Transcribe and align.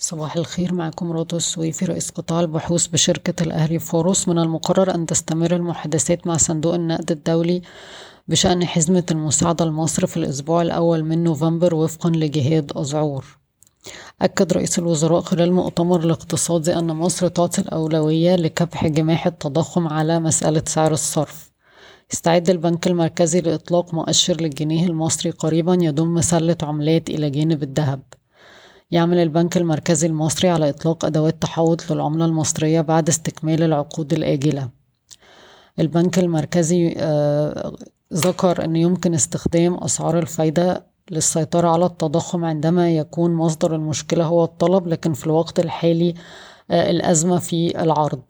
صباح 0.00 0.36
الخير 0.36 0.74
معكم 0.74 1.12
رضوى 1.12 1.36
السويفي 1.38 1.84
رئيس 1.84 2.10
قطاع 2.10 2.40
البحوث 2.40 2.86
بشركة 2.86 3.42
الأهلي 3.42 3.78
فاروس 3.78 4.28
من 4.28 4.38
المقرر 4.38 4.94
أن 4.94 5.06
تستمر 5.06 5.56
المحادثات 5.56 6.26
مع 6.26 6.36
صندوق 6.36 6.74
النقد 6.74 7.10
الدولي 7.10 7.62
بشأن 8.28 8.66
حزمة 8.66 9.04
المساعدة 9.10 9.64
لمصر 9.64 10.06
في 10.06 10.16
الأسبوع 10.16 10.62
الأول 10.62 11.04
من 11.04 11.24
نوفمبر 11.24 11.74
وفقا 11.74 12.10
لجهاد 12.10 12.72
أزعور. 12.76 13.24
أكد 14.22 14.52
رئيس 14.52 14.78
الوزراء 14.78 15.20
خلال 15.20 15.52
مؤتمر 15.52 16.00
الاقتصادي 16.00 16.78
أن 16.78 16.86
مصر 16.86 17.28
تعطي 17.28 17.60
الأولوية 17.60 18.36
لكبح 18.36 18.86
جماح 18.86 19.26
التضخم 19.26 19.88
على 19.88 20.20
مسألة 20.20 20.62
سعر 20.66 20.92
الصرف. 20.92 21.50
يستعد 22.12 22.50
البنك 22.50 22.86
المركزي 22.86 23.40
لإطلاق 23.40 23.94
مؤشر 23.94 24.40
للجنيه 24.40 24.86
المصري 24.86 25.30
قريبا 25.30 25.78
يضم 25.80 26.20
سلة 26.20 26.56
عملات 26.62 27.10
إلى 27.10 27.30
جانب 27.30 27.62
الذهب. 27.62 28.02
يعمل 28.90 29.18
البنك 29.18 29.56
المركزي 29.56 30.06
المصري 30.06 30.48
على 30.48 30.68
إطلاق 30.68 31.04
أدوات 31.04 31.42
تحوط 31.42 31.92
للعملة 31.92 32.24
المصرية 32.24 32.80
بعد 32.80 33.08
استكمال 33.08 33.62
العقود 33.62 34.12
الآجلة. 34.12 34.68
البنك 35.78 36.18
المركزي 36.18 36.94
آه، 36.98 37.72
ذكر 38.14 38.64
أن 38.64 38.76
يمكن 38.76 39.14
استخدام 39.14 39.74
أسعار 39.74 40.18
الفايدة 40.18 40.86
للسيطرة 41.10 41.68
على 41.68 41.86
التضخم 41.86 42.44
عندما 42.44 42.90
يكون 42.96 43.34
مصدر 43.34 43.74
المشكلة 43.74 44.24
هو 44.24 44.44
الطلب 44.44 44.86
لكن 44.86 45.12
في 45.12 45.26
الوقت 45.26 45.60
الحالي 45.60 46.14
آه، 46.70 46.90
الأزمة 46.90 47.38
في 47.38 47.82
العرض. 47.82 48.22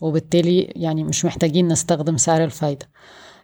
وبالتالي 0.00 0.60
يعني 0.60 1.04
مش 1.04 1.24
محتاجين 1.24 1.68
نستخدم 1.68 2.16
سعر 2.16 2.44
الفايدة. 2.44 2.88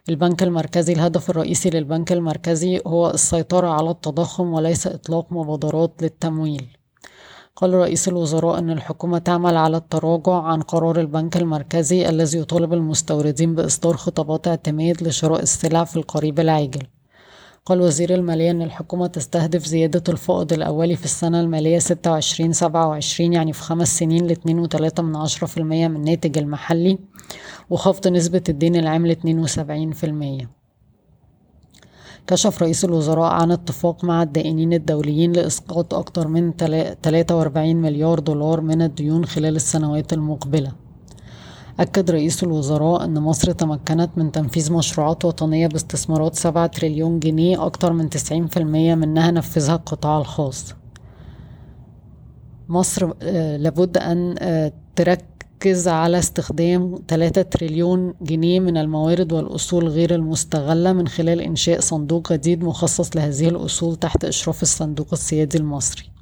البنك 0.09 0.43
المركزي 0.43 0.93
الهدف 0.93 1.29
الرئيسي 1.29 1.69
للبنك 1.69 2.11
المركزي 2.11 2.81
هو 2.87 3.09
السيطرة 3.09 3.67
على 3.67 3.89
التضخم 3.89 4.53
وليس 4.53 4.87
إطلاق 4.87 5.33
مبادرات 5.33 5.93
للتمويل. 6.01 6.67
قال 7.55 7.73
رئيس 7.73 8.07
الوزراء 8.07 8.59
أن 8.59 8.69
الحكومة 8.69 9.17
تعمل 9.17 9.57
على 9.57 9.77
التراجع 9.77 10.41
عن 10.41 10.61
قرار 10.61 10.99
البنك 10.99 11.37
المركزي 11.37 12.09
الذي 12.09 12.39
يطالب 12.39 12.73
المستوردين 12.73 13.55
بإصدار 13.55 13.97
خطابات 13.97 14.47
اعتماد 14.47 15.03
لشراء 15.03 15.41
السلع 15.41 15.83
في 15.83 15.97
القريب 15.97 16.39
العاجل. 16.39 16.83
قال 17.65 17.81
وزير 17.81 18.15
المالية 18.15 18.51
أن 18.51 18.61
الحكومة 18.61 19.07
تستهدف 19.07 19.65
زيادة 19.65 20.03
الفائض 20.09 20.53
الأولي 20.53 20.95
في 20.95 21.05
السنة 21.05 21.39
المالية 21.41 21.79
26 21.79 22.53
27 22.53 23.33
يعني 23.33 23.53
في 23.53 23.61
خمس 23.61 23.97
سنين 23.99 24.27
ل 24.27 24.35
2.3 24.35 24.99
من 24.99 25.15
عشرة 25.15 25.47
في 25.47 25.57
المية 25.57 25.87
من 25.87 25.95
الناتج 25.95 26.37
المحلي 26.37 26.97
وخفض 27.69 28.07
نسبة 28.07 28.43
الدين 28.49 28.75
العام 28.75 29.07
ل 29.07 29.15
72% 30.43 30.47
كشف 32.27 32.61
رئيس 32.61 32.85
الوزراء 32.85 33.31
عن 33.33 33.51
اتفاق 33.51 34.03
مع 34.03 34.23
الدائنين 34.23 34.73
الدوليين 34.73 35.31
لإسقاط 35.31 35.93
أكثر 35.93 36.27
من 36.27 36.53
43 36.57 37.75
مليار 37.75 38.19
دولار 38.19 38.61
من 38.61 38.81
الديون 38.81 39.25
خلال 39.25 39.55
السنوات 39.55 40.13
المقبلة. 40.13 40.71
أكد 41.79 42.11
رئيس 42.11 42.43
الوزراء 42.43 43.05
أن 43.05 43.19
مصر 43.19 43.51
تمكنت 43.51 44.09
من 44.17 44.31
تنفيذ 44.31 44.73
مشروعات 44.73 45.25
وطنية 45.25 45.67
باستثمارات 45.67 46.35
7 46.35 46.67
تريليون 46.67 47.19
جنيه 47.19 47.65
أكثر 47.65 47.93
من 47.93 48.09
90% 48.09 48.95
منها 48.95 49.31
نفذها 49.31 49.75
القطاع 49.75 50.17
الخاص. 50.17 50.73
مصر 52.69 53.11
آه، 53.21 53.57
لابد 53.57 53.97
أن 53.97 54.35
آه، 54.39 54.73
تركز 54.95 55.87
على 55.87 56.19
استخدام 56.19 56.95
3 57.07 57.41
تريليون 57.41 58.13
جنيه 58.21 58.59
من 58.59 58.77
الموارد 58.77 59.33
والأصول 59.33 59.87
غير 59.87 60.15
المستغلة 60.15 60.93
من 60.93 61.07
خلال 61.07 61.41
إنشاء 61.41 61.79
صندوق 61.79 62.33
جديد 62.33 62.63
مخصص 62.63 63.15
لهذه 63.15 63.49
الأصول 63.49 63.95
تحت 63.95 64.25
إشراف 64.25 64.61
الصندوق 64.61 65.07
السيادي 65.11 65.57
المصري. 65.57 66.18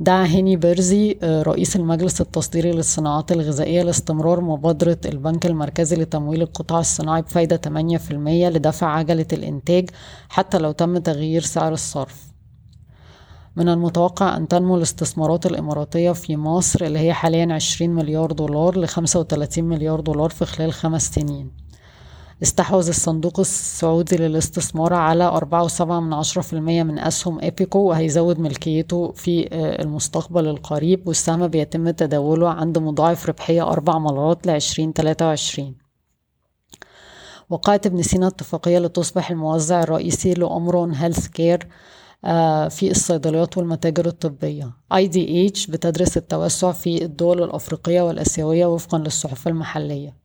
دعا 0.00 0.26
هاني 0.26 0.56
بيرزي 0.56 1.18
آه، 1.22 1.42
رئيس 1.42 1.76
المجلس 1.76 2.20
التصديري 2.20 2.72
للصناعات 2.72 3.32
الغذائية 3.32 3.82
لاستمرار 3.82 4.40
مبادرة 4.40 4.98
البنك 5.04 5.46
المركزي 5.46 5.96
لتمويل 5.96 6.42
القطاع 6.42 6.80
الصناعي 6.80 7.22
بفايدة 7.22 7.56
8% 7.56 8.48
لدفع 8.48 8.86
عجلة 8.86 9.26
الإنتاج 9.32 9.90
حتى 10.28 10.58
لو 10.58 10.72
تم 10.72 10.98
تغيير 10.98 11.42
سعر 11.42 11.72
الصرف. 11.72 12.34
من 13.56 13.68
المتوقع 13.68 14.36
أن 14.36 14.48
تنمو 14.48 14.76
الاستثمارات 14.76 15.46
الإماراتية 15.46 16.12
في 16.12 16.36
مصر 16.36 16.84
اللي 16.84 16.98
هي 16.98 17.12
حاليا 17.12 17.52
20 17.52 17.90
مليار 17.90 18.32
دولار 18.32 18.78
ل 18.78 18.88
35 18.88 19.64
مليار 19.64 20.00
دولار 20.00 20.30
في 20.30 20.44
خلال 20.44 20.72
خمس 20.72 21.14
سنين. 21.14 21.63
استحوذ 22.42 22.88
الصندوق 22.88 23.40
السعودي 23.40 24.16
للاستثمار 24.16 24.94
على 24.94 25.24
أربعة 25.24 25.64
وسبعة 25.64 26.00
من 26.00 26.12
من 26.82 26.98
أسهم 26.98 27.40
إيبيكو 27.40 27.78
وهيزود 27.78 28.38
ملكيته 28.40 29.12
في 29.12 29.48
آه، 29.52 29.82
المستقبل 29.82 30.48
القريب. 30.48 31.08
والسهم 31.08 31.48
بيتم 31.48 31.90
تداوله 31.90 32.50
عند 32.50 32.78
مضاعف 32.78 33.28
ربحية 33.28 33.62
أربع 33.62 33.98
مرات 33.98 34.46
تلاتة 34.92 35.26
وعشرين. 35.26 35.76
وقعت 37.50 37.86
ابن 37.86 38.02
سينا 38.02 38.26
اتفاقية 38.26 38.78
لتصبح 38.78 39.30
الموزع 39.30 39.82
الرئيسي 39.82 40.34
ل 40.34 40.94
Omron 40.94 41.26
Healthcare 41.26 41.68
آه، 42.24 42.68
في 42.68 42.90
الصيدليات 42.90 43.58
والمتاجر 43.58 44.06
الطبية. 44.06 44.70
IDH 44.94 45.70
بتدرس 45.70 46.16
التوسع 46.16 46.72
في 46.72 47.04
الدول 47.04 47.42
الأفريقية 47.42 48.02
والأسيوية 48.02 48.66
وفقا 48.66 48.98
للصحف 48.98 49.48
المحلية. 49.48 50.23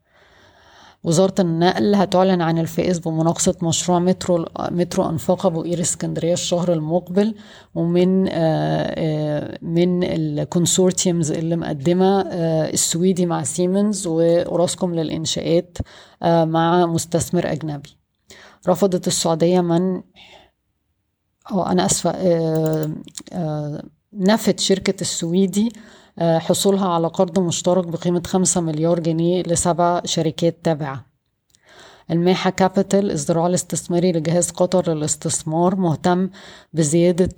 وزارة 1.04 1.36
النقل 1.40 1.96
هتعلن 1.96 2.42
عن 2.42 2.58
الفائز 2.58 3.00
بمناقصة 3.00 3.56
مشروع 3.62 4.00
مترو 4.00 4.46
مترو 4.72 5.10
أنفاق 5.10 5.46
أبو 5.46 5.62
قير 5.62 5.82
اسكندرية 5.82 6.34
الشهر 6.34 6.74
المقبل 6.74 7.36
ومن 7.76 8.28
آه، 8.28 8.34
آه، 8.34 9.58
من 9.62 10.04
ال 10.04 10.14
consortiums 10.14 11.32
اللي 11.32 11.56
مقدمة 11.56 12.22
آه، 12.22 12.70
السويدي 12.70 13.26
مع 13.26 13.44
سيمنز 13.44 14.08
وأوراسكوم 14.08 14.96
للإنشاءات 14.96 15.78
مع 16.24 16.86
مستثمر 16.86 17.52
أجنبي. 17.52 17.98
رفضت 18.68 19.08
السعودية 19.08 19.62
من 19.62 20.02
أو 21.52 21.64
أنا 21.64 21.86
أسفة 21.86 22.12
نفت 24.14 24.60
شركة 24.60 25.02
السويدي 25.02 25.72
حصولها 26.22 26.88
على 26.88 27.07
قرض 27.07 27.40
مشترك 27.40 27.88
بقيمة 27.88 28.24
خمسة 28.28 28.62
مليار 28.62 29.00
جنيه 29.00 29.44
لسبع 29.44 30.02
شركات 30.06 30.57
تابعة 30.63 31.06
الماحة 32.12 32.50
كابيتال 32.50 33.12
الزراعة 33.12 33.47
الاستثماري 33.47 34.12
لجهاز 34.12 34.52
قطر 34.52 34.94
للاستثمار 34.94 35.75
مهتم 35.75 36.30
بزيادة. 36.74 37.30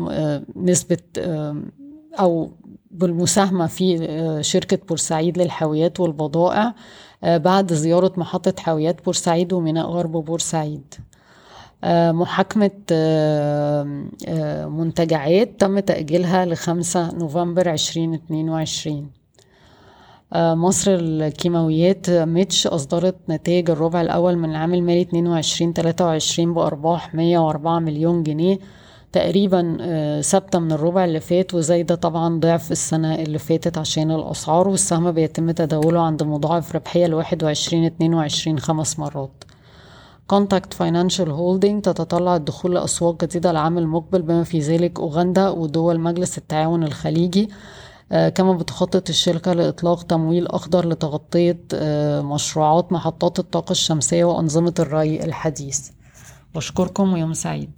آه، 0.00 0.42
نسبة 0.56 0.98
آه، 1.18 1.62
أو 2.20 2.50
بالمساهمة 2.90 3.66
في 3.66 4.38
شركة 4.40 4.78
بورسعيد 4.88 5.38
للحاويات 5.38 6.00
والبضائع 6.00 6.74
بعد 7.22 7.72
زيارة 7.72 8.12
محطة 8.16 8.62
حاويات 8.62 9.04
بورسعيد 9.04 9.52
وميناء 9.52 9.86
غرب 9.86 10.12
بورسعيد 10.12 10.94
محاكمة 12.12 12.70
آه، 12.92 14.04
آه، 14.28 14.66
منتجعات 14.66 15.60
تم 15.60 15.78
تأجيلها 15.78 16.46
لخمسة 16.46 17.14
نوفمبر 17.14 17.68
عشرين 17.68 18.14
اتنين 18.14 18.48
وعشرين. 18.48 19.10
آه، 20.32 20.54
مصر 20.54 20.90
الكيماويات 20.94 22.10
MICH 22.10 22.66
أصدرت 22.66 23.16
نتائج 23.28 23.70
الربع 23.70 24.00
الأول 24.00 24.36
من 24.36 24.50
العام 24.50 24.74
المالي 24.74 25.00
اتنين 25.00 25.26
وعشرين 25.26 25.74
تلاتة 25.74 26.04
وعشرين 26.04 26.54
بأرباح 26.54 27.14
مية 27.14 27.38
وأربعة 27.38 27.78
مليون 27.78 28.22
جنيه 28.22 28.58
تقريبا 29.12 29.76
ثابتة 30.22 30.58
من 30.58 30.72
الربع 30.72 31.04
اللي 31.04 31.20
فات 31.20 31.54
وزايدة 31.54 31.94
طبعا 31.94 32.40
ضعف 32.40 32.72
السنة 32.72 33.14
اللي 33.14 33.38
فاتت 33.38 33.78
عشان 33.78 34.10
الأسعار 34.10 34.68
والسهم 34.68 35.12
بيتم 35.12 35.50
تداوله 35.50 36.00
عند 36.00 36.22
مضاعف 36.22 36.74
ربحية 36.74 37.06
لواحد 37.06 37.44
وعشرين 37.44 37.84
اتنين 37.84 38.14
وعشرين 38.14 38.58
خمس 38.58 38.98
مرات. 38.98 39.44
Contact 40.26 40.74
Financial 40.74 41.30
Holding 41.30 41.82
تتطلع 41.82 42.36
الدخول 42.36 42.74
لأسواق 42.74 43.24
جديدة 43.24 43.50
العام 43.50 43.78
المقبل 43.78 44.22
بما 44.22 44.44
في 44.44 44.58
ذلك 44.58 45.00
أوغندا 45.00 45.48
ودول 45.48 46.00
مجلس 46.00 46.38
التعاون 46.38 46.84
الخليجي. 46.84 47.48
آه، 48.12 48.28
كما 48.28 48.52
بتخطط 48.52 49.08
الشركة 49.08 49.52
لإطلاق 49.52 50.02
تمويل 50.02 50.46
أخضر 50.46 50.88
لتغطية 50.88 51.60
آه، 51.74 52.22
مشروعات 52.22 52.92
محطات 52.92 53.38
الطاقة 53.38 53.70
الشمسية 53.70 54.24
وأنظمة 54.24 54.74
الري 54.78 55.24
الحديث. 55.24 55.90
بشكركم 56.54 57.12
ويوم 57.12 57.32
سعيد. 57.34 57.72